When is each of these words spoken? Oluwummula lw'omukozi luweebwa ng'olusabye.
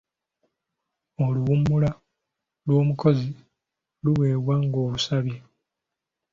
Oluwummula 1.25 1.91
lw'omukozi 2.67 3.29
luweebwa 4.03 4.55
ng'olusabye. 4.65 5.37